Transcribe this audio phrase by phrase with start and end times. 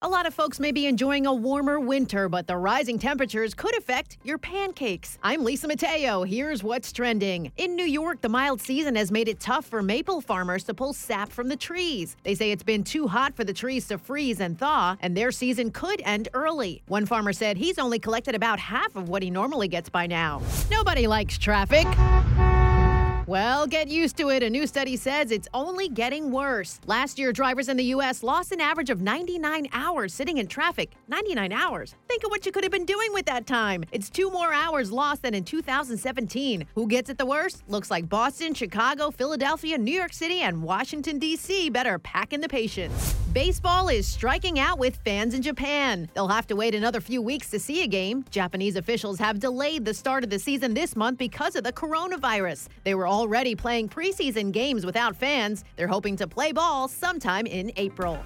[0.00, 3.76] A lot of folks may be enjoying a warmer winter, but the rising temperatures could
[3.76, 5.18] affect your pancakes.
[5.24, 6.22] I'm Lisa Mateo.
[6.22, 7.50] Here's what's trending.
[7.56, 10.92] In New York, the mild season has made it tough for maple farmers to pull
[10.92, 12.14] sap from the trees.
[12.22, 15.32] They say it's been too hot for the trees to freeze and thaw, and their
[15.32, 16.80] season could end early.
[16.86, 20.40] One farmer said he's only collected about half of what he normally gets by now.
[20.70, 21.88] Nobody likes traffic.
[23.28, 24.42] Well, get used to it.
[24.42, 26.80] A new study says it's only getting worse.
[26.86, 28.22] Last year, drivers in the U.S.
[28.22, 30.92] lost an average of 99 hours sitting in traffic.
[31.08, 31.94] 99 hours.
[32.08, 33.84] Think of what you could have been doing with that time.
[33.92, 36.64] It's two more hours lost than in 2017.
[36.74, 37.64] Who gets it the worst?
[37.68, 41.68] Looks like Boston, Chicago, Philadelphia, New York City, and Washington, D.C.
[41.68, 43.14] better pack in the patience.
[43.38, 46.10] Baseball is striking out with fans in Japan.
[46.12, 48.24] They'll have to wait another few weeks to see a game.
[48.30, 52.66] Japanese officials have delayed the start of the season this month because of the coronavirus.
[52.82, 55.62] They were already playing preseason games without fans.
[55.76, 58.18] They're hoping to play ball sometime in April.